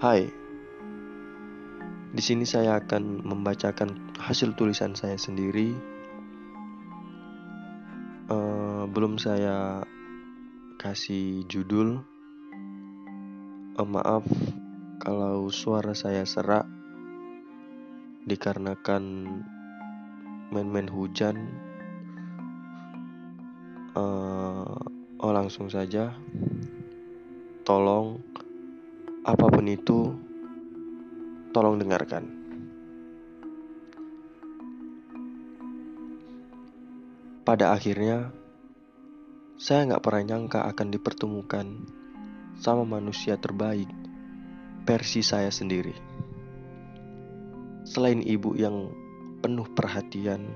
[0.00, 0.32] Hai,
[2.16, 5.76] di sini saya akan membacakan hasil tulisan saya sendiri.
[8.32, 9.84] Uh, belum saya
[10.80, 12.00] kasih judul.
[13.76, 14.24] Uh, maaf
[15.04, 16.64] kalau suara saya serak
[18.24, 19.04] dikarenakan
[20.48, 21.44] main-main hujan.
[23.92, 24.80] Uh,
[25.20, 26.16] oh langsung saja.
[27.68, 28.29] Tolong
[29.20, 30.16] apa pun itu
[31.52, 32.24] tolong dengarkan.
[37.44, 38.32] Pada akhirnya,
[39.60, 41.66] saya nggak pernah nyangka akan dipertemukan
[42.56, 43.92] sama manusia terbaik
[44.88, 45.92] versi saya sendiri.
[47.84, 48.88] Selain ibu yang
[49.44, 50.48] penuh perhatian,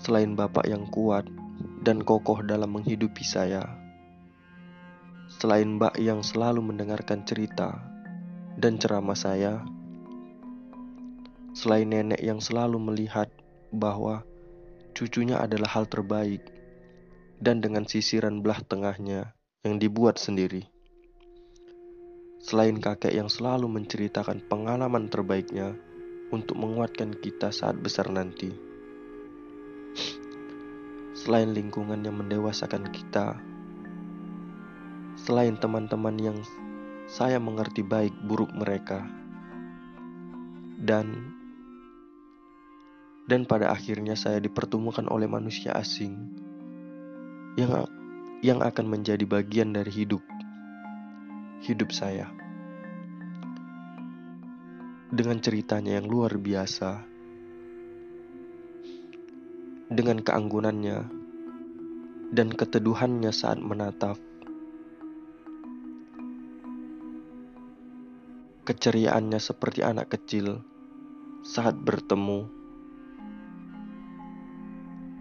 [0.00, 1.28] selain bapak yang kuat
[1.84, 3.83] dan kokoh dalam menghidupi saya,
[5.44, 7.76] Selain Mbak yang selalu mendengarkan cerita
[8.56, 9.60] dan ceramah saya,
[11.52, 13.28] selain nenek yang selalu melihat
[13.68, 14.24] bahwa
[14.96, 16.40] cucunya adalah hal terbaik
[17.44, 19.36] dan dengan sisiran belah tengahnya
[19.68, 20.64] yang dibuat sendiri.
[22.40, 25.76] Selain kakek yang selalu menceritakan pengalaman terbaiknya
[26.32, 28.48] untuk menguatkan kita saat besar nanti.
[31.12, 33.52] Selain lingkungan yang mendewasakan kita
[35.24, 36.38] selain teman-teman yang
[37.08, 39.08] saya mengerti baik buruk mereka.
[40.76, 41.32] Dan
[43.24, 46.12] dan pada akhirnya saya dipertemukan oleh manusia asing
[47.56, 47.88] yang
[48.44, 50.20] yang akan menjadi bagian dari hidup
[51.64, 52.28] hidup saya.
[55.08, 57.06] Dengan ceritanya yang luar biasa,
[59.88, 60.98] dengan keanggunannya
[62.34, 64.18] dan keteduhannya saat menatap
[68.64, 70.64] Keceriaannya seperti anak kecil
[71.44, 72.48] saat bertemu,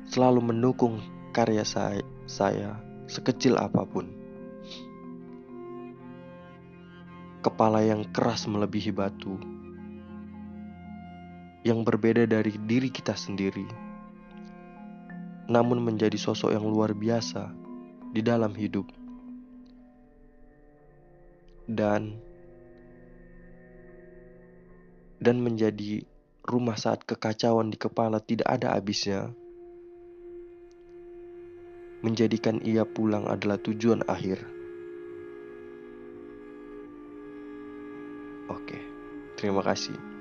[0.08, 1.04] selalu mendukung
[1.36, 2.80] karya saya, saya
[3.12, 4.08] sekecil apa pun.
[7.44, 9.36] Kepala yang keras melebihi batu,
[11.68, 13.68] yang berbeda dari diri kita sendiri,
[15.52, 17.52] namun menjadi sosok yang luar biasa
[18.16, 18.88] di dalam hidup.
[21.68, 22.32] Dan
[25.24, 26.04] dan menjadi
[26.44, 29.32] rumah saat kekacauan di kepala tidak ada habisnya.
[32.04, 34.44] Menjadikan ia pulang adalah tujuan akhir.
[38.52, 38.76] Oke,
[39.40, 40.13] terima kasih.